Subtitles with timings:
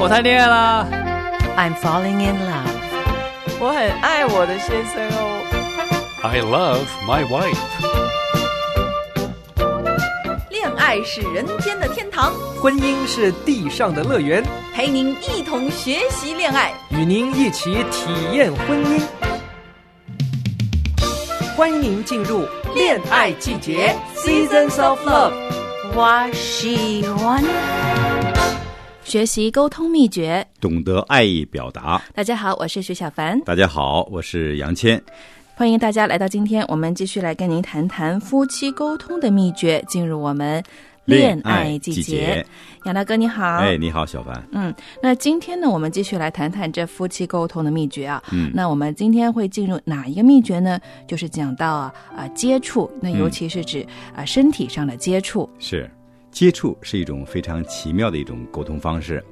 [0.00, 0.86] 我谈恋爱啦。
[1.56, 2.70] I'm falling in love.
[3.58, 5.42] 我很爱我的先生哦。
[6.22, 7.58] I love my wife.
[10.50, 12.32] 恋爱是人间的天堂，
[12.62, 16.72] 婚姻是地上的乐园，陪您一同学习恋爱。
[16.90, 19.02] 与您一起体验婚姻。
[21.56, 25.32] 欢迎您进入恋爱季节 （Seasons of Love）。
[25.92, 27.42] 我喜欢。
[29.08, 30.46] 学习沟通秘诀。
[30.60, 32.00] 懂得爱意表达。
[32.14, 33.40] 大家好，我是徐小凡。
[33.40, 35.02] 大家好，我是杨谦。
[35.54, 40.62] 欢迎大家来到今天，我们继续来跟您谈谈夫妻沟通的秘诀，进入我们
[41.06, 42.02] 恋爱季节。
[42.02, 42.46] 季节
[42.84, 44.46] 杨大哥你好，哎，你好，小凡。
[44.52, 48.22] 嗯，那今天呢，我们继续来谈谈这夫妻沟通的秘诀啊。
[48.30, 50.78] 嗯，那我们今天会进入哪一个秘诀呢？
[51.06, 55.48] 就是讲到啊啊接触，那尤其是指啊、身体上的接触。
[55.58, 55.90] 是
[56.30, 59.22] 接触是一种非常奇妙的一种沟通方式。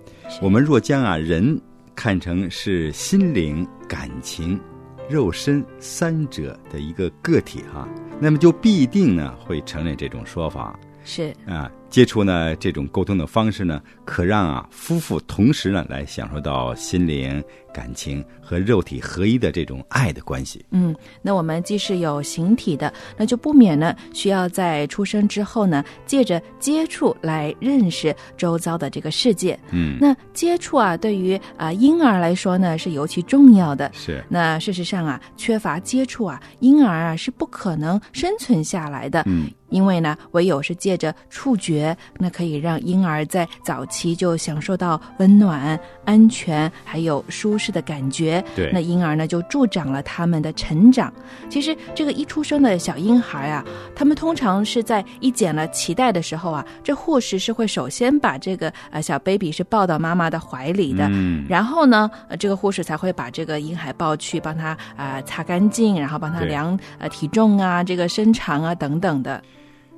[0.40, 1.60] 我们若将啊人
[1.94, 4.60] 看成是心灵、感情、
[5.08, 7.88] 肉身三者的一个个体哈，
[8.20, 11.70] 那么就必定呢会承认这种说法是啊。
[11.88, 17.42] 接触呢这种沟通的方式呢，可让啊夫妇同时呢来享受到心灵、
[17.76, 20.64] 感情和肉体合一的这种爱的关系。
[20.70, 29.58] 嗯，那我们既是有形体的，那就不免呢需要在出生之后呢，借着接触来认识周遭的这个世界。
[29.72, 33.90] 嗯，那接触啊，对于啊、婴儿来说呢是尤其重要的。
[33.92, 39.22] 是那事实上啊，缺乏接触啊，婴儿啊是不可能生存下来的。
[39.26, 39.50] 嗯。
[39.68, 48.42] 因为呢，唯有是借着触觉，那可以让婴儿在早期就享受到温暖、安全还有舒适的感觉。
[48.54, 51.12] 对那婴儿呢就助长了他们的成长。
[51.48, 53.64] 其实这个一出生的小婴孩啊，
[53.94, 69.42] 他们通常是在一剪了脐带的时候啊，这护士是会首先把这个呃小 baby 是抱到妈妈的怀里的，嗯然后呢，呃，这个护士才会把这个婴孩抱去帮他啊、呃擦干净，然后帮他量呃体重啊、这个身长啊等等的。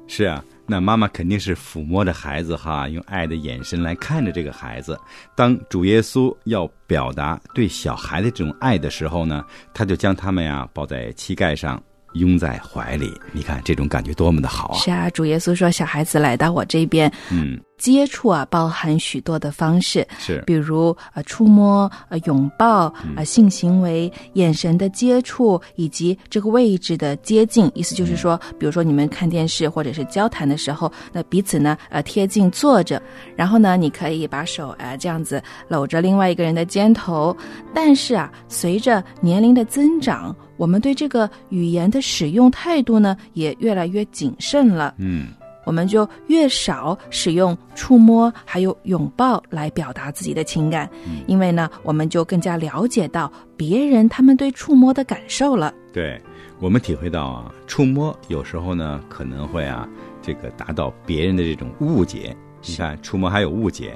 [0.09, 4.99] 是啊，那妈妈肯定是抚摸着孩子哈，用爱的眼神来看着这个孩子。
[5.37, 11.81] 当主耶稣要表达对小孩的这种爱的时候呢，他就将他们呀抱在膝盖上，
[12.19, 13.13] 拥在怀里。
[13.33, 14.79] 你看这种感觉多么的好啊！
[14.79, 27.71] 是啊，主耶稣说，小孩子来到我这边，嗯，接触啊，包含许多的方式，是比如呃触摸、呃拥抱、呃性行为、眼神的接触，以及这个位置的接近。
[27.75, 33.01] 意思就是说，比如说你们看电视或者是交谈的时候，那彼此呢呃贴近坐着，
[33.37, 37.37] 然后呢你可以把手呃这样子搂着另外一个人的肩头。
[37.75, 44.95] 但是啊，随着年龄的增长，我们对这个语言的使用态度呢也越来越谨慎了。
[44.99, 45.29] 嗯，
[45.65, 50.91] 我们就越少使用触摸还有拥抱来表达自己的情感，
[51.27, 55.73] 因为呢，我们就更加了解到别人他们对触摸的感受了。
[55.93, 56.21] 对，
[56.59, 59.89] 我们体会到啊，触摸有时候呢可能会啊
[60.21, 62.37] 这个达到别人的这种误解。
[62.67, 63.95] 你看，触摸还有误解。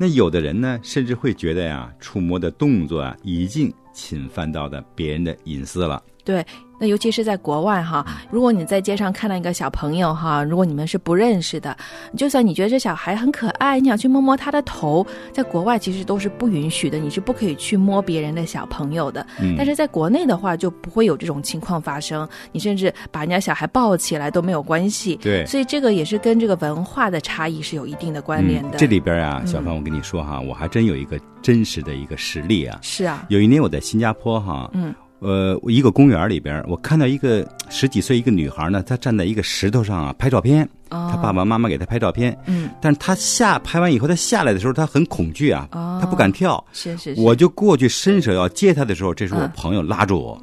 [0.00, 6.00] 那有的人呢，甚至会觉得呀，触摸的动作啊，已经侵犯到的别人的隐私了。
[6.28, 6.44] 对，
[6.78, 11.74] 那尤其是在国外哈，如果你在街上看到一个小朋友哈，如果你们是不认识的，
[12.18, 19.26] 就算你觉得这小孩很可爱，你想去摸摸他的头，在国外其实都是不允许的，你是不可以去摸别人的小朋友的。
[19.40, 25.16] 嗯但是在国内的话，就不会有这种情况发生，你甚至把人家小孩抱起来都没有关系。
[25.16, 28.76] 对所以这个也是跟这个文化的差异是有一定的关联的。
[28.76, 32.78] 嗯这里边啊，小芳，我跟你说哈，我还真有一个真实的一个实例啊。
[32.82, 46.64] 是啊，有一年我在新加坡哈，嗯，呃，一个公园里边，我看到一个十几岁一个女孩呢，她站在一个石头上啊拍照片，哦她爸爸妈妈给她拍照片，嗯，但是她下拍完以后，她下来的时候，她很恐惧啊，哦她不敢跳。
[46.72, 50.42] 是是是，我就过去伸手要接她的时候，这时候我嗯朋友拉住我，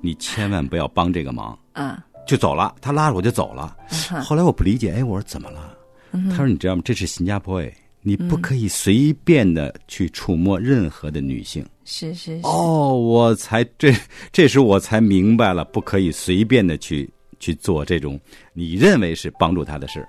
[0.00, 2.74] 你千万不要帮这个忙， 嗯就走了。
[2.80, 3.74] 他拉着我就走了。
[4.22, 5.72] 后来我不理解，哎，我说怎么了？
[6.12, 6.82] 嗯他说你知道吗？
[6.84, 7.72] 这是新加坡哎，
[8.02, 11.64] 你不可以随便的去触摸任何的女性。
[11.90, 13.94] 是是是，哦，我才这
[14.30, 17.08] 这时我才明白了，不可以随便的去
[17.40, 18.20] 去做这种
[18.52, 20.06] 你认为是帮助他的事。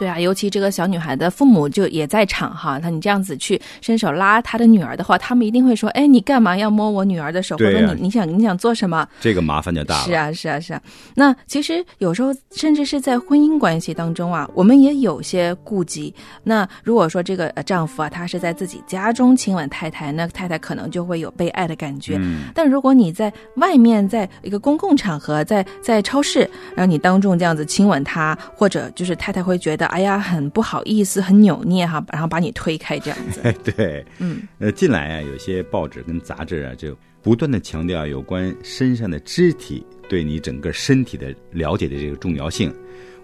[0.00, 7.54] 对啊，尤其这个小女孩的父母就也在场哈，那你这样子去伸手拉她的女儿的话，他们一定会说：“哎，你干嘛要摸我女儿的手？
[7.58, 10.04] 或者你你想你想做什么？”这个麻烦就大了。
[10.04, 10.80] 是啊，是啊，是啊。
[11.14, 16.14] 那其实有时候甚至是在婚姻关系当中啊，我们也有些顾忌。
[16.42, 22.16] 那如果说这个呃丈夫啊，他是在自己家中亲吻太太，那太太可能就会有被爱的感觉。
[22.18, 26.40] 嗯，但如果你在外面，在一个公共场合，在在超市，
[26.74, 33.40] 然后你当众这样子亲吻她，或者就是太太会觉得哎呀很不好意思，很扭捏哈，然后把你推开这样子。
[33.42, 42.72] 哎， 对，嗯，呃，近来啊，有些报纸跟杂志啊，就不断的强调有关身上的肢体对你整个身体的了解的这个重要性。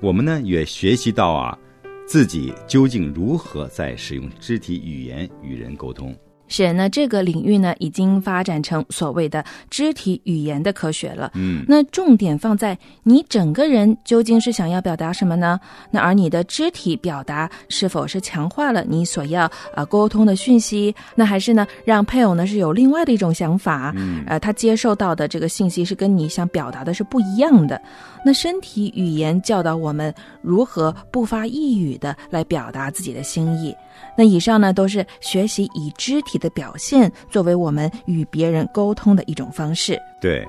[0.01, 1.57] 我们呢也学习到啊，
[2.07, 6.15] 自己究竟如何在使用肢体语言与人沟通。
[6.49, 11.33] 是，那这个领域呢，已经发展成所谓的肢体语言的科学了。
[11.35, 15.59] 嗯，那重点放在你整个人究竟是想要表达什么呢？
[15.91, 20.95] 那而你的肢体表达是否是强化了你所要呃沟通的讯息？
[21.15, 23.93] 那还是呢，让配偶呢是有另外的一种想法？
[23.97, 27.81] 嗯，呃，他接受到的这个信息是跟你想表达的是不一样的。
[28.25, 33.75] 那身体语言教导我们如何不发一语的来表达自己的心意。
[34.17, 40.01] 那以上呢，都是学习以肢体的表现作为我们与别人沟通的一种方式。
[40.21, 40.47] 对，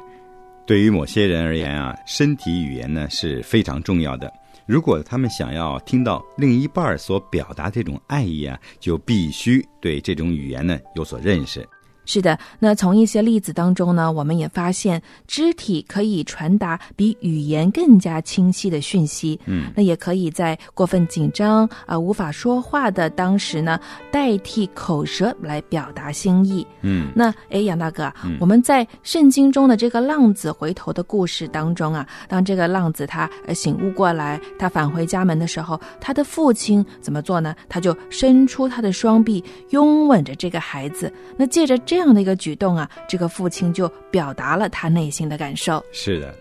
[0.66, 4.32] 对于某些人而言啊，身体语言呢是非常重要的。
[4.66, 11.66] 如果他们想要听到另一半所表达这种爱意啊，就必须对这种语言呢有所认识。
[12.08, 19.40] 是的，那从一些例子当中呢，我们也发现肢体可以传达比语言更加清晰的讯息。
[19.46, 23.78] 嗯，那也可以在过分紧张啊、呃、无法说话的当时呢，
[24.10, 26.66] 代替口舌来表达心意。
[26.82, 37.54] 嗯，那哎，杨大哥，嗯我们在圣经中的这个浪子回头的故事当中啊，当这个浪子他呃醒悟过来，他返回家门的时候，他的父亲怎么做呢？
[37.68, 41.12] 他就伸出他的双臂，拥吻着这个孩子。
[41.36, 45.84] 那借着这样的一个举动啊，这个父亲就表达了他内心的感受。
[45.92, 46.34] 是的，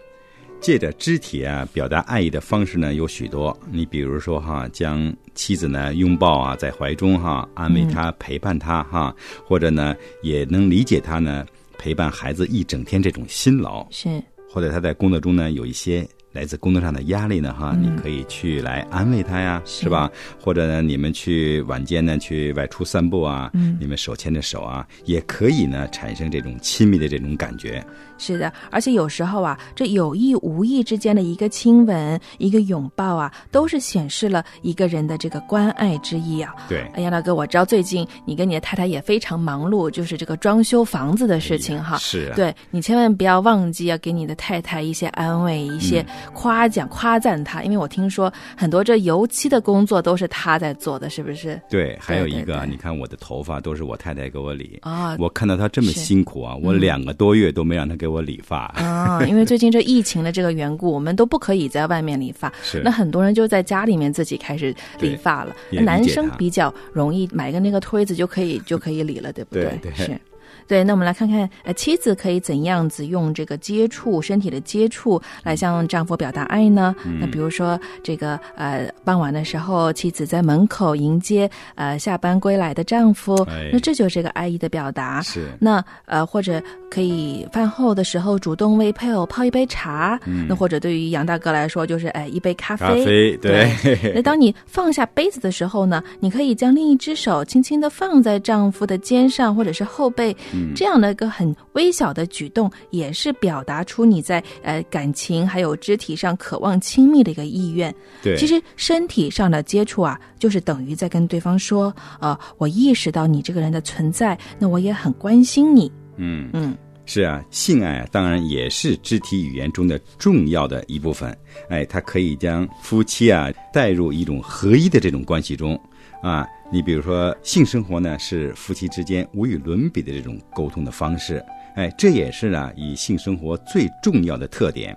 [0.61, 3.57] 借着肢体啊表达爱意的方式呢有许多。
[3.71, 9.15] 你比如说哈，将妻子呢拥抱啊在怀中哈，安慰她、陪伴她哈，
[9.45, 11.45] 或者呢也能理解她呢
[11.77, 16.07] 陪伴孩子一整天这种辛劳，是，或者他在工作中呢有一些。
[16.37, 20.11] 来自工作上的压力呢，哈，嗯你可以去来安慰他呀，是是吧？
[20.39, 27.83] 或者呢，你们去晚间呢去外出散步啊，嗯你们手牵着手啊，也可以呢产生这种亲密的这种感觉。
[28.19, 36.55] 是的，而且有时候啊，这有意无意之间的一个亲吻、一个拥抱啊，都是显示了一个人的这个关爱之意啊。
[36.69, 41.97] 对，哎呀，大哥，我知道最近你跟你的太太也非常忙碌，就是这个装修房子的事情哈。
[41.99, 51.61] 是啊，对你千万不要忘记要给你的太太一些安慰、一些夸奖、夸赞她，因为我听说很多这油漆的工作都是她在做的，是不是？
[51.69, 52.67] 对，还有一个，对对。
[52.71, 58.67] 你看我的头发都是我太太给我理，啊我看到她这么辛苦啊，我两个多月都没让她给我理发。
[58.77, 65.55] 啊，因为最近这疫情的这个缘故，我们都不可以在外面理发，是那很多人就在家里面自己开始理发了。
[65.71, 70.19] 男生比较容易买个那个推子就可以就可以理了，对不对对是。
[70.67, 76.95] 对，那我们来看看，呃，妻子可以怎样子用这个接触身体的接触来向丈夫表达爱呢？
[77.05, 85.21] 嗯那比如说，这个呃，傍晚的时候，妻子在门口迎接呃下班归来的丈夫，哎那这就是这个爱意的表达。
[85.23, 92.87] 是，那呃，或者可以饭后的时候主动为配偶泡一杯茶，嗯那或者对于杨大哥来说，就是哎一杯咖啡。
[92.87, 93.69] 咖啡，对，
[94.15, 107.95] 那当你放下杯子的时候呢，你可以将另一只手轻轻的放在丈夫的肩上或者是后背，嗯这样的一个很微小的举动，也是表达出你在呃感情还有肢体上渴望亲密的一个意愿。
[108.23, 115.91] 对，其实身体上的接触啊，就是等于在跟对方说，呃，我意识到你这个人的存在，那我也很关心你。
[116.17, 116.51] 嗯。
[116.53, 121.37] 嗯，是啊，性爱啊，当然也是肢体语言中的重要的一部分。
[121.69, 125.79] 哎，它可以将夫妻啊带入一种合一的这种关系中。
[126.23, 131.45] 啊，你比如说，性生活呢是夫妻之间无与伦比的这种沟通的方式。
[131.75, 134.97] 哎，这也是呢以性生活最重要的特点。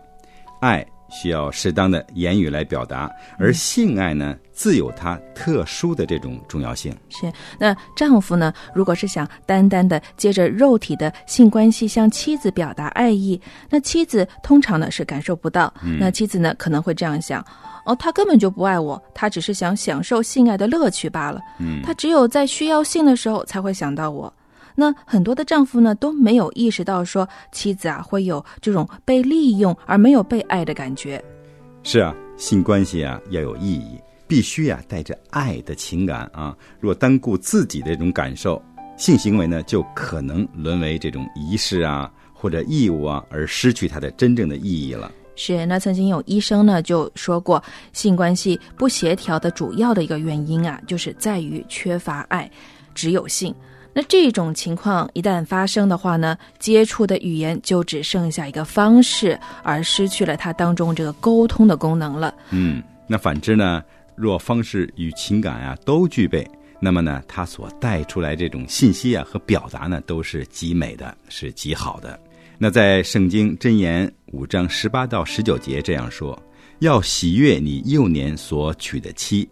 [0.61, 6.95] 爱需要适当的言语来表达，而性爱呢自有它特殊的这种重要性。
[7.09, 7.31] 是。
[7.59, 15.73] 那丈夫呢，如果是想单单的借着肉体的性关系向妻子表达爱意，那妻子通常呢是感受不到。
[15.99, 17.45] 那妻子呢可能会这样想。
[17.89, 21.41] 哦，他根本就不爱我，他只是想享受性爱的乐趣罢了。
[21.60, 24.31] 嗯，他只有在需要性的时候才会想到我。
[24.75, 31.22] 那很多的丈夫呢都没有意识到说妻子啊会有这种被利用而没有被爱的感觉。
[31.81, 36.55] 是啊，性关系啊要有意义，必须啊带着爱的情感啊。
[36.79, 38.62] 若单顾自己的这种感受，
[38.98, 45.12] 性行为呢就可能沦为这种仪式啊或者义务啊，而失去它的真正的意义了。
[45.41, 52.51] 是，那曾经有医生呢就说过，性关系不协调的主要的一个原因啊，就是在于缺乏爱，
[52.93, 53.55] 只有性。
[53.93, 62.36] 那这种情况一旦发生的话呢，接触的语言就只剩下一个方式，而失去了它当中这个沟通的功能了。
[62.50, 63.81] 嗯，那反之呢，
[64.15, 66.46] 若方式与情感啊都具备，
[66.81, 72.19] 那么呢，它所带出来这种信息啊和表达呢，都是极美的，是极好的。
[72.62, 76.38] 那在圣经箴言五章十八到十九节这样说：
[76.80, 79.48] 要喜悦你幼年所娶的妻，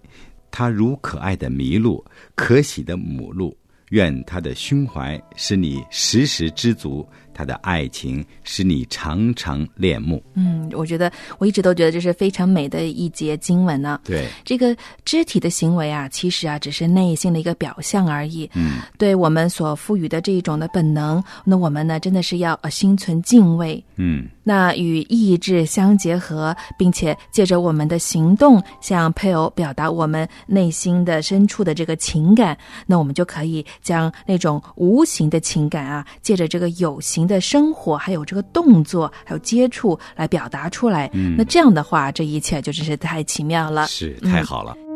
[0.51, 2.03] 她如可爱的麋鹿，
[2.35, 3.57] 可喜的母鹿。
[3.91, 10.23] 愿她的胸怀使你时时知足，他的爱情使你常常恋慕。
[10.33, 13.99] 嗯，我觉得我一直都觉得这是非常美的一节经文呢。
[14.03, 14.75] 对，这个
[15.05, 18.49] 肢体的行为啊，其实啊只是内心的一个表象而已。
[18.55, 23.83] 嗯，对我们所赋予的这一种的本能，那我们呢真的是要呃心存敬畏。
[23.97, 41.09] 嗯，那与意志相结合，并且借着我们的行动向配偶表达我们内心的深处的这个情感，那我们就可以将那种无形的情感啊，借着这个有形的生活，还有这个动作，还有接触来表达出来。
[41.13, 43.85] 嗯那这样的话，这一切就真是太奇妙了。
[43.87, 44.73] 是太好了。
[44.77, 44.86] 你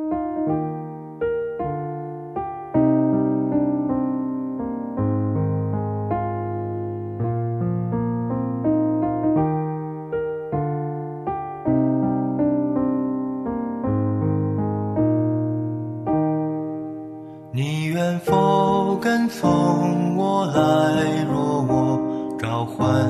[19.32, 21.24] 送我来？
[21.32, 23.08] 若我召唤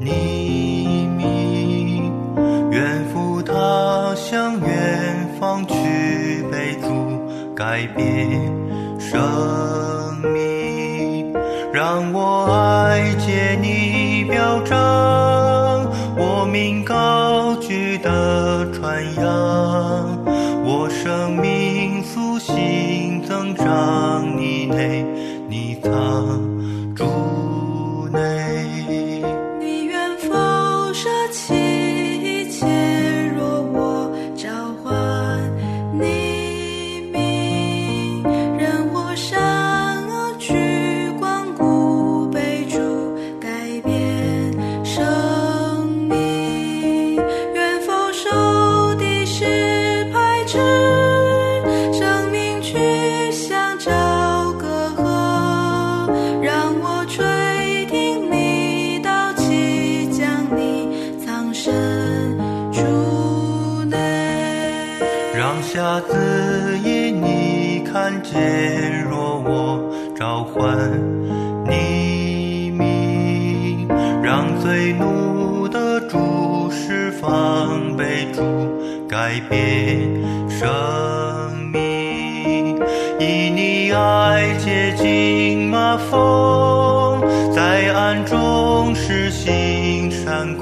[0.00, 2.10] 你名，
[2.70, 5.74] 愿赴他乡远方去
[6.50, 6.88] 被主
[7.54, 8.40] 改变
[8.98, 9.20] 生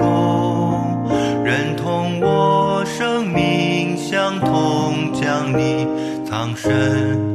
[0.03, 1.07] 善功，
[1.43, 5.87] 认同我生命相同，将你
[6.25, 7.32] 藏身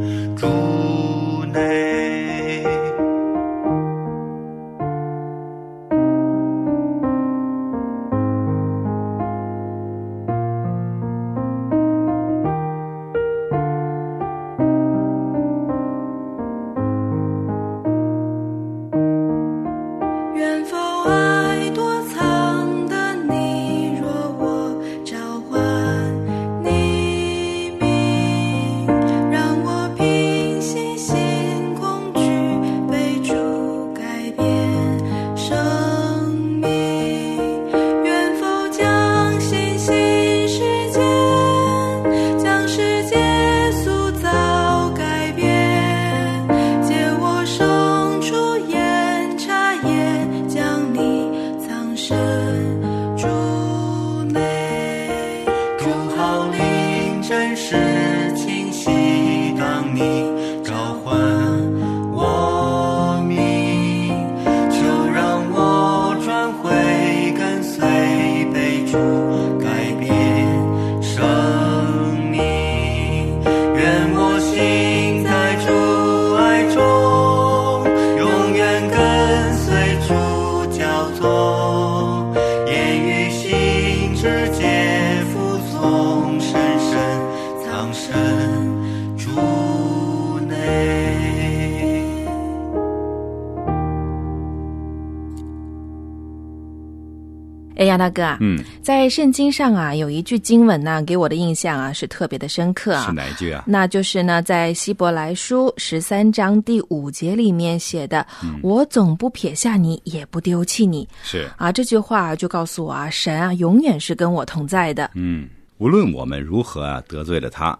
[98.09, 103.05] 大哥啊，嗯，在圣经上啊，有一句经文呢，给我的印象啊是特别的深刻啊。
[103.07, 103.65] 是哪一句啊？
[103.67, 108.27] 那就是呢，在希伯来书十三章第五节里面写的
[108.63, 111.07] ：“我总不撇下你，也不丢弃你。
[111.23, 115.11] 是”啊，这句话就告诉我啊，神啊，永远是跟我同在的。
[115.15, 115.49] 嗯，
[115.79, 117.79] 无论我们如何啊得罪了他，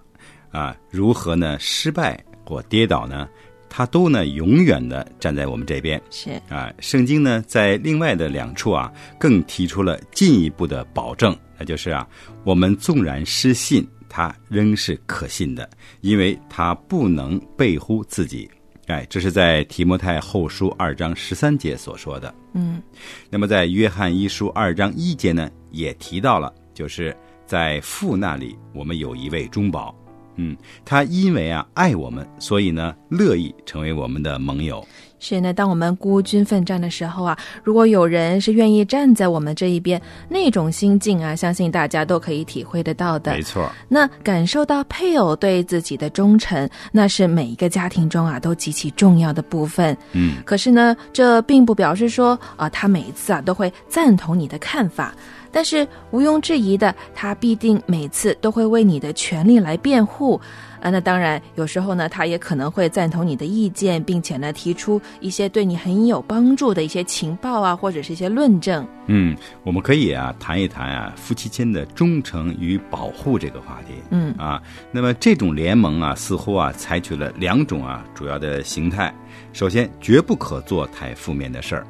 [0.51, 3.29] 啊，如何呢失败或跌倒呢，
[3.69, 6.01] 他都呢永远的站在我们这边。
[6.11, 12.07] 是啊，圣经呢在另外的两处啊，更提出了进一步的保证，那就是啊，
[12.45, 15.69] 我们纵然失信，他仍是可信的，
[16.01, 18.51] 因为他不能背乎自己。
[18.87, 22.35] 哎，这是在提摩太后书二章十三节所说的。
[22.55, 22.83] 嗯，
[23.29, 29.95] 那么在约翰一书二章一节呢，也提到了，就是在父那里，我们有一位中保。
[30.39, 34.83] 嗯，他因为啊爱我们，所以呢乐意成为我们的盟友。
[35.21, 35.53] 是呢。
[35.53, 43.43] 当我们孤军奋战的时候啊，如果有人是愿意站在我们这一边，那种心境啊，相信大家都可以体会得到的没。
[43.43, 49.97] 错，那感受到配偶对自己的忠诚，那是每一个家庭中啊都极其重要的部分。
[50.13, 55.13] 嗯，可是呢，这并不表示说啊，他每一次啊都会赞同你的看法。
[55.59, 60.41] 但是毋庸置疑的，他必定每次都会为你的权利来辩护。
[60.81, 68.87] 啊，那当然，有时候呢，他也可能会赞同你的意见，并且呢，提出一些对你很有帮助的一些情报啊，或者是一些论证。
[69.07, 73.95] 嗯，我们可以啊谈一谈啊夫妻间的忠诚与保护这个话题。
[74.11, 74.63] 嗯啊，
[74.93, 79.13] 那么这种联盟啊，似乎啊采取了两种啊主要的形态。
[79.53, 81.85] 首先，绝不可做太负面的事儿，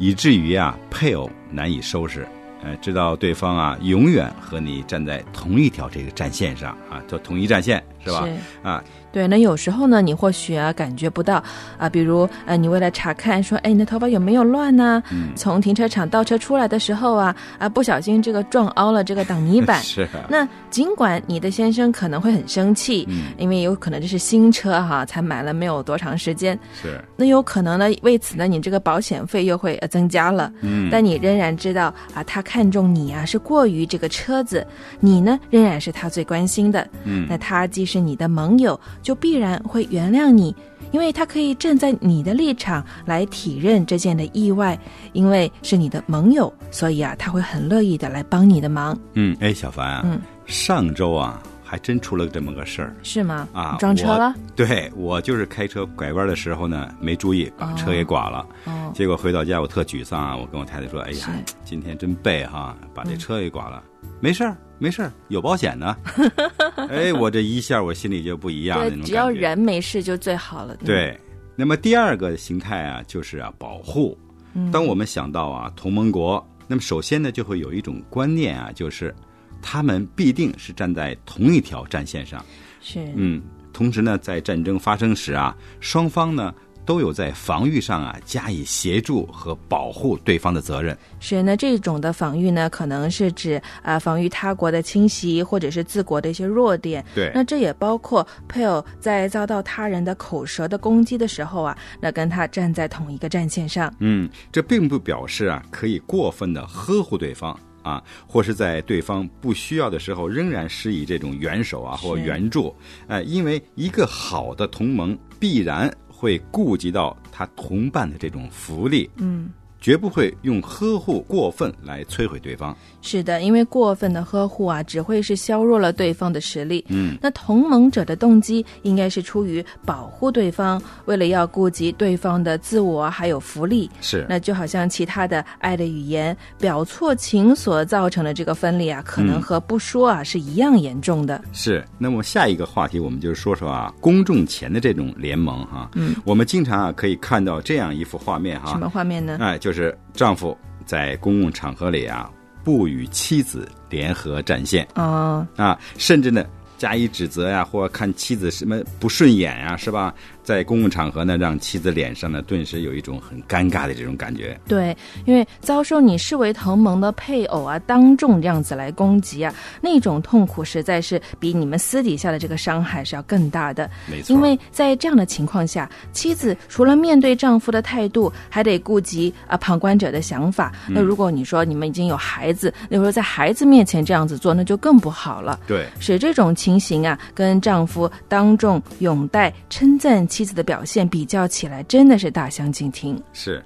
[0.00, 2.26] 以至于啊配偶难以收拾。
[2.62, 8.28] 呃，知道对方啊永远和你站在同一条这个战线上啊，就统一战线是吧？
[8.62, 11.42] 啊，对，那有时候呢，你或许啊感觉不到
[11.76, 19.80] 啊，比如呃，你为了查看说，哎，你的头发有没有乱呢、嗯从停车场倒车出来的时候啊，啊，不小心这个撞凹了这个挡泥板。
[19.84, 30.52] 是啊，那尽管你的先生可能会很生气，嗯因为有可能这是新车哈，才买了没有多长时间，是，那有可能呢，为此呢，你这个保险费又会呃增加了。
[30.60, 34.66] 嗯，但你仍然知道啊，他看中你啊是过于这个车子，
[35.00, 36.86] 你呢仍然是他最关心的。
[37.04, 40.54] 嗯那他既是你的盟友，就必然会原谅你，
[40.92, 44.78] 因为他可以站在你的立场来体认这件的意外，
[45.12, 52.94] 因为是你的盟友，所以啊，他会很乐意的来帮你的忙，嗯，哎，小凡啊，嗯上周啊还真出了这么个事儿。
[53.02, 53.48] 是吗？
[53.52, 54.34] 啊你撞车了？
[54.54, 58.46] 对我就是开车拐弯的时候呢，没注意把车给剐了。
[58.66, 61.28] 哦，结果回到家我特沮丧啊，我跟我太太说：“哎呀
[61.64, 63.82] 今天真背哈，把这车给剐了。
[64.20, 65.96] 没事儿，没事儿，有保险呢。
[66.90, 68.90] 哎，我这一下我心里就不一样了。
[69.04, 70.76] 只要人没事就最好了。
[70.84, 71.16] 对，
[71.54, 74.18] 那么第二个形态啊，就是啊保护。
[74.54, 79.14] 嗯当我们想到啊同盟国，那么首先呢就会有一种观念啊，就是
[79.62, 82.44] 他们必定是站在同一条战线上。
[82.80, 83.40] 是，嗯，
[83.72, 86.52] 同时呢，在战争发生时啊，双方呢
[86.84, 90.96] 都有在防御上啊加以协助和保护对方的责任。
[91.20, 97.04] 是那这种的防御呢，可能是指啊、防御他国的侵袭，或者是自国的一些弱点。
[97.14, 103.92] 对那这也包括配偶在遭到他人的口舌的攻击的时候啊，那跟他站在同一个战线上。
[104.00, 112.74] 嗯，这并不表示啊可以过分的呵护对方啊，或是在对方不需要的时候仍然施以这种援手啊或援助。
[113.08, 119.50] 哎、因为一个好的同盟必然会顾及到他同伴的这种福利，嗯，
[119.82, 122.74] 绝不会用呵护过分来摧毁对方。
[123.02, 126.84] 是的，因为过分的呵护啊，只会是削弱了对方的实力。
[126.88, 133.90] 嗯，那同盟者的动机应该是出于保护对方，为了要顾及对方的自我还有福利。
[134.00, 134.24] 是。
[134.28, 141.42] 那就好像其他的爱的语言表错情所造成的这个分裂啊，可能嗯和不说啊是一样严重的。
[141.52, 145.90] 是，那么下一个话题，我们就是说说啊，公众前的这种联盟哈。
[145.96, 148.70] 嗯，我们经常啊可以看到这样一幅画面哈。
[148.70, 149.38] 什么画面呢？
[149.40, 152.30] 哎，就是丈夫在公共场合里啊，
[152.62, 156.44] 不与妻子联合战线哦，啊，甚至呢
[156.78, 160.14] 加以指责呀，或看妻子什么不顺眼呀，是吧？
[160.42, 164.58] 在公共场合呢，让妻子脸上呢顿时有一种很尴尬的这种感觉。
[164.66, 173.90] 对，因为遭受你视为同盟的配偶啊，当众这样子来攻击啊，那种痛苦实在是比你们私底下的这个伤害是要更大的。
[174.10, 180.72] 没错，因为在这样的情况下，妻子除了面对丈夫的态度，还得顾及啊旁观者的想法。
[180.88, 185.60] 那如果你说你们已经有孩子，那时候在孩子面前这样子做，那就更不好了。
[185.66, 193.16] 对，使这种情形啊，跟丈夫当众拥戴、称赞妻妻子的表现比较起来，真的是大相径庭。
[193.32, 193.64] 是。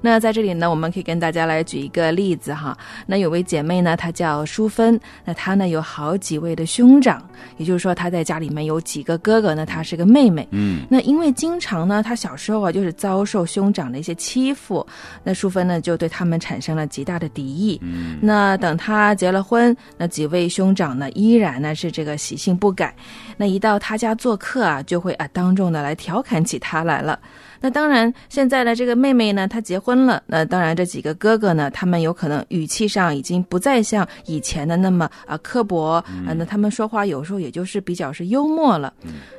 [0.00, 2.76] 那在这里呢，我们可以跟大家来举一个例子哈。
[3.06, 7.22] 那有位姐妹呢，她叫淑芬，那她呢有好几位的兄长，
[7.56, 10.46] 也就是说她在家里面有几个哥哥呢，她是个妹妹。
[10.50, 14.86] 嗯，那因为经常呢，她小时候啊就是遭受兄长的一些欺负，
[15.22, 17.80] 那淑芬呢就对他们产生了极大的敌意。
[17.82, 22.94] 嗯，那等她结了婚，那几位兄长呢依然呢是这个习性不改，
[23.36, 27.18] 那一到她家做客啊，就会啊当众的来调侃起她来了。
[27.60, 30.22] 那当然，现在的，这个妹妹呢，她结婚了。
[30.26, 36.04] 那当然，这几个哥哥呢，他们有可能语气上已经不再像以前的那么啊刻薄啊、
[36.36, 38.92] 那他们说话有时候也就是比较是幽默了。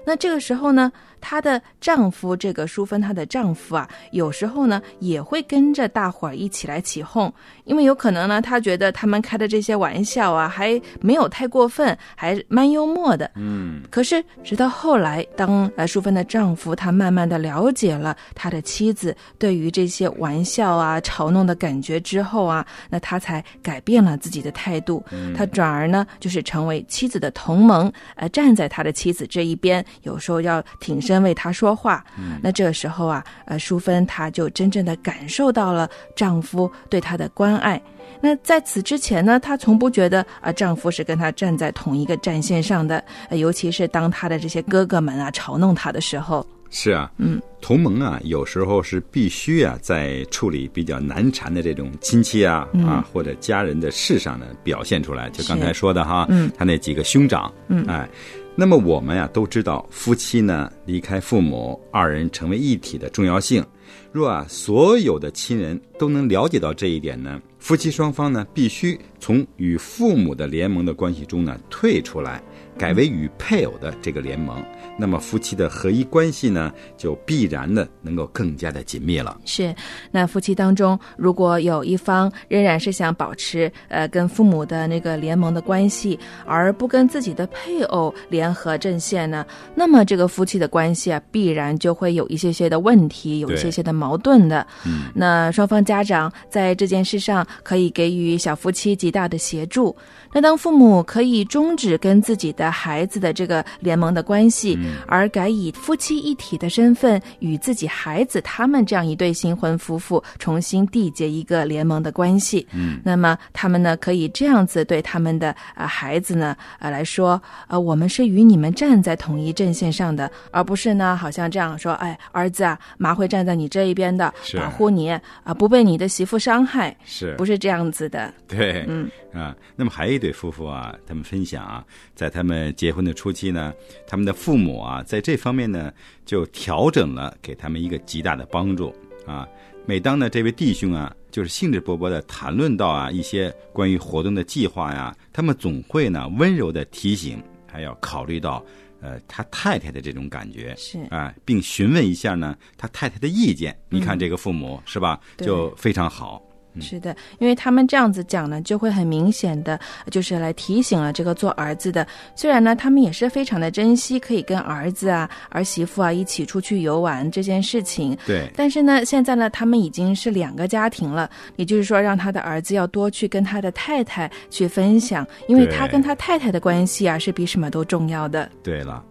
[0.05, 7.31] 那这个时候呢，她的丈夫这个淑芬，她的丈夫啊，有时候呢也会跟着大伙儿一起来起哄，
[7.65, 13.29] 因为有可能呢，他觉得他们开的这些玩笑啊，还没有太过分，还蛮幽默的。
[13.35, 25.03] 嗯，可是直到后来，当呃淑芬的丈夫他慢慢的了解了他的妻子对于这些玩笑啊、嘲弄的感觉之后啊，那他才改变了自己的态度。
[25.35, 32.03] 他转而呢，就是成为妻子的同盟，呃，站在他的妻子这一边，有时候要挺身为他说话。
[32.41, 37.81] 那这个时候啊，呃，淑芬她就真正的感受到了丈夫对她的关爱。
[38.21, 46.45] 那在此之前呢，她从不觉得啊，丈夫是跟她站在同一个战线上的，呃尤其是当她的这些哥哥们啊嘲弄她的时候。
[46.71, 55.29] 是啊，嗯，同盟啊，有时候是必须啊，在处理比较难缠的这种亲戚啊、嗯啊或者家人的事上呢，表现出来。
[55.31, 58.07] 就刚才说的哈，嗯他那几个兄长，嗯哎，
[58.55, 63.65] 那么我们呀、都知道，夫妻呢离开父母，二人成为一体的重要性。
[64.11, 72.41] 若啊，所有的亲人都能了解到这一点呢，夫妻双方呢必须从与父母的联盟的关系中呢退出来，
[72.77, 74.63] 改为与配偶的这个联盟。
[74.99, 79.39] 那么夫妻的合一关系呢，就必然的能够更加的紧密了。
[79.45, 79.73] 是，
[80.11, 94.67] 那夫妻当中如果有一方仍然是想保持呃跟父母的那个联盟的关系，而不跟自己的配偶联合阵线呢，那么这个夫妻的关系啊，必然就会有一些些的问题，有一些些的矛盾的。
[94.85, 99.95] 嗯，那双方家长在这件事上可以给予小夫妻极大的协助。
[100.31, 112.67] 那当父母可以终止跟自己的孩子的这个联盟的关系，而改以夫妻一体的身份与自己孩子他们这样一对新婚夫妇重新缔结一个联盟的关系。
[112.73, 127.35] 嗯，那么他们呢可以这样子对他们的啊、呃孩子呢呃来说，呃我们是与你们站在统一阵线上的，而不是呢好像这样说，哎儿子啊，妈会站在你这一边的，保护你啊、不被你的媳妇伤害，是。
[127.35, 128.33] 不是这样子的？
[128.47, 129.09] 对，嗯。
[129.33, 133.73] 啊，那么还有一对夫妇啊，他们分享啊，在他们结婚的初期呢，
[134.05, 135.91] 他们的父母啊，在这方面呢，
[136.25, 138.93] 就调整了，给他们一个极大的帮助
[139.25, 139.47] 啊。
[139.85, 148.63] 每当呢，这位弟兄啊，就是兴致勃勃的谈论到啊一些关于活动的计划呀，他们总会呢温柔的提醒，还要考虑到
[149.01, 153.75] 呃他太太的这种感觉，是啊，并询问一下呢他太太的意见。
[153.89, 156.43] 你看这个父母、是吧，就非常好。
[156.79, 159.79] 是的，因为他们这样子讲呢，就会很明显的，
[160.11, 162.05] 就是来提醒了这个做儿子的。
[162.35, 178.49] 虽然呢，他们也是非常的珍惜可以跟儿子啊、儿媳妇啊一起出去游玩这件事情，对，但是呢，现在呢，他们已经是两个家庭了，也就是说，让他的儿子要多去跟他的太太去分享，因为他跟他太太的关系啊，是比什么都重要的。
[178.63, 179.03] 对了，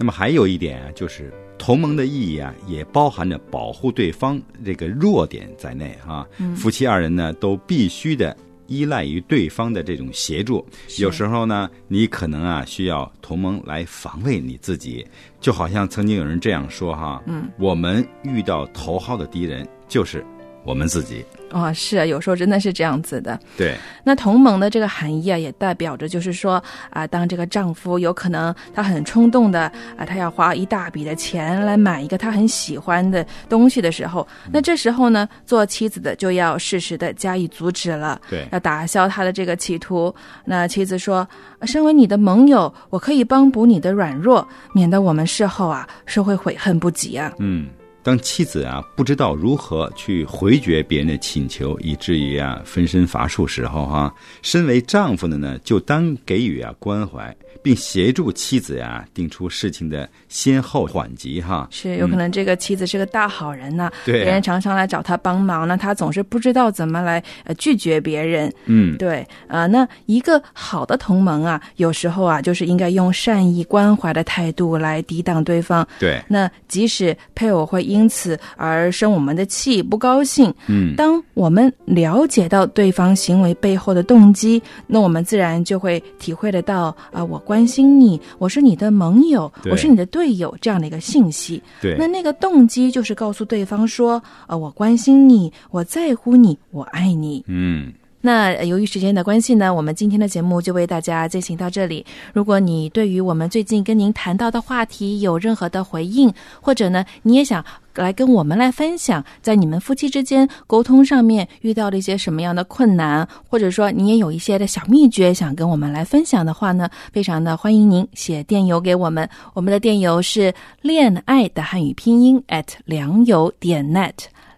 [0.00, 8.34] 那么还有一点啊，就是同盟的意义啊，也包含着保护对方这个弱点在内哈、夫妻二人呢，都必须的
[8.66, 10.66] 依赖于对方的这种协助。
[10.98, 15.06] 有时候呢，你可能啊需要同盟来防卫你自己，
[15.38, 20.24] 就好像曾经有人这样说哈，嗯，我们遇到头号的敌人就是
[20.64, 21.24] 我们自己。
[21.52, 23.36] 哦，是啊，有时候真的是这样子的。
[23.56, 29.62] 对，那同盟的这个含义啊，也代表着就是说啊，当这个丈夫有可能他很冲动的
[29.96, 40.14] 啊，他要花一大笔的钱来买一个他很喜欢的东西的时候，那这时候呢，做妻子的就要适时的加以阻止了，对要打消他的这个企图。
[40.44, 47.32] 那妻子说，啊身为你的盟友，我可以帮补你的软弱，免得我们事后啊是会悔恨不及啊。
[47.40, 47.68] 嗯，
[48.02, 61.68] 当妻子啊不知道如何去回绝别人的请求，以至于啊分身乏术时候哈、身为丈夫的呢，就当给予啊关怀，并协助妻子呀、定出事情的先后缓急哈。
[61.70, 68.50] 是有可能这个妻子是个大好人呐、对啊别人常常来找他帮忙，那他总是不知道怎么来呃拒绝别人。
[68.64, 75.86] 嗯，对，呃，那一个好的同盟啊，有时候啊，就是应该用善意关怀的态度来抵挡对方。
[75.98, 80.52] 对，那即使配偶会因此而生我们的气，不高兴。
[80.68, 91.62] 嗯，当我们了解到对方行为背后的动机，那我们自然就会体会得到啊、我关心你，我是你的盟友，我是你的队友这样的一个信息。
[91.80, 97.44] 对，那那个动机就是告诉对方说，呃，我关心你，我在乎你，我爱你。
[97.48, 97.92] 嗯，
[98.22, 102.04] 那由于时间的关系呢，我们今天的节目就为大家进行到这里。
[102.34, 106.30] 如果你对于我们最近跟您谈到的话题有任何的回应，
[106.60, 119.26] 或者呢，你也想来跟我们来分享，在你们夫妻之间沟通上面遇到了一些什么样的困难，或者说你也有一些的小秘诀想跟我们来分享的话呢，非常的欢迎您写电邮给我们。
[119.54, 120.52] 我们的电邮是
[120.82, 124.12] 恋爱的汉语拼音 at 良友点 net，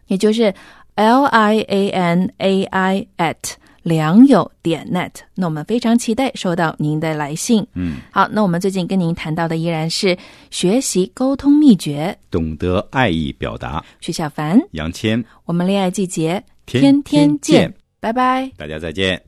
[0.09, 0.53] 也就是
[0.95, 5.11] L I A N A I at 良友点 net。
[5.35, 7.67] 那我们非常期待收到您的来信。
[7.75, 10.17] 嗯，好，那我们最近跟您谈到的依然是
[10.51, 12.17] 学习沟通秘诀。
[12.31, 18.51] 懂得爱意表达，徐小凡，杨谦，我们恋爱季节天天见，见拜拜。
[18.57, 19.21] 大家再见。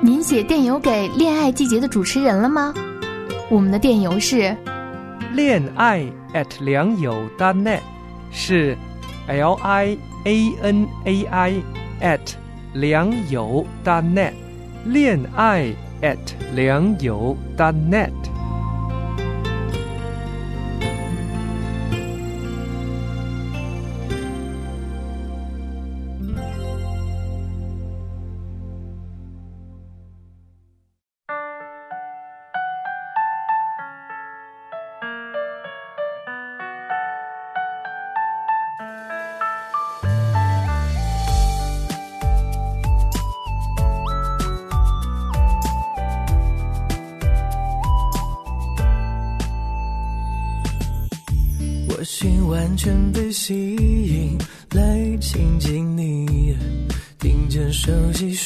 [0.00, 2.74] 您写电邮给《恋爱季节》的主持人了吗？
[3.50, 4.56] 我们的电邮是
[5.34, 6.00] 恋爱
[6.34, 7.80] at 良友 .net
[8.32, 8.76] 是
[9.31, 11.63] L I A N A I
[12.01, 12.35] at
[12.73, 14.33] 良友 .net，
[14.85, 16.17] 恋爱 at
[16.53, 18.30] 良友 .net。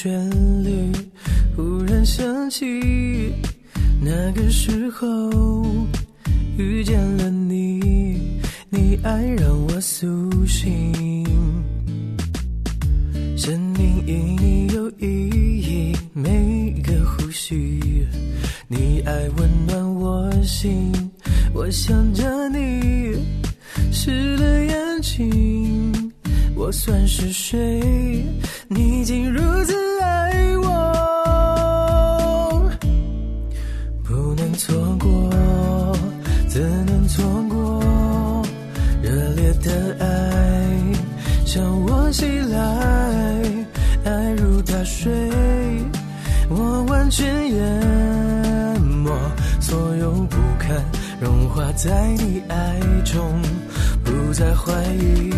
[0.06, 0.92] 旋律，
[1.56, 2.64] 忽然想起
[4.00, 5.66] 那个时候
[6.56, 8.40] 遇见了你，
[8.70, 10.06] 你爱让我苏
[10.46, 11.26] 醒，
[13.36, 15.06] 生命因你有意
[15.58, 18.06] 义，每个呼吸，
[18.68, 20.92] 你爱温暖我心，
[21.52, 23.18] 我想着你。
[23.90, 25.75] 湿了眼睛，
[26.66, 27.80] 我算是谁？
[28.66, 30.32] 你竟如此爱
[30.64, 30.68] 我，
[34.02, 35.30] 不能错过，
[36.48, 38.44] 怎能错过？
[39.00, 40.66] 热烈的爱
[41.44, 42.58] 向我袭来，
[44.04, 45.08] 爱如大水，
[46.48, 49.16] 我完全淹没，
[49.60, 50.84] 所有不堪
[51.20, 53.40] 融化在你爱中。
[54.04, 55.32] 不再怀疑，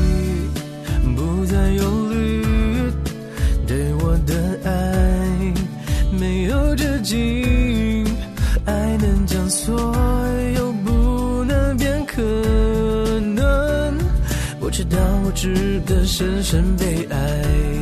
[15.40, 17.77] 值得深深被爱。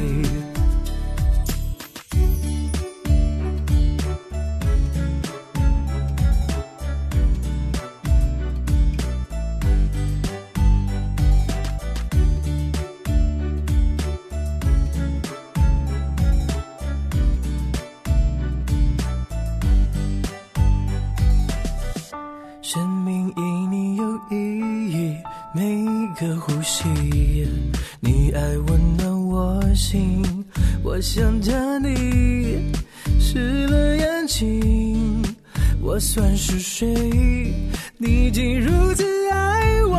[37.98, 39.94] 你竟如此爱我，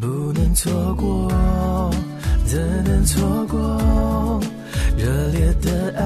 [0.00, 1.30] 不能错过，
[2.46, 4.40] 怎能错过？
[4.96, 6.02] 热烈的爱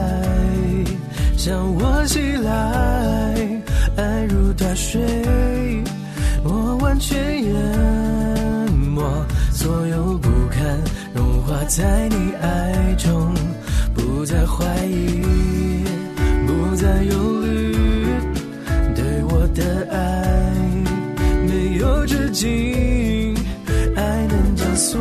[1.36, 3.62] 向我袭来，
[3.96, 5.00] 爱如大水，
[6.42, 7.54] 我完全淹
[8.72, 9.02] 没，
[9.52, 10.82] 所有不堪
[11.14, 13.32] 融化在你爱中，
[13.94, 15.22] 不再怀疑，
[16.46, 17.27] 不再犹
[22.38, 23.34] 有止境，
[23.96, 25.00] 爱能将所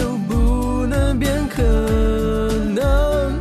[0.00, 1.62] 有不能变可
[2.74, 3.40] 能。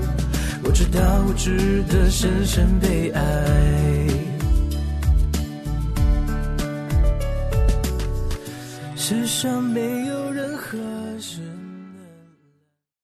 [0.64, 3.22] 我知道我值得深深被爱。
[8.96, 10.01] 世上没。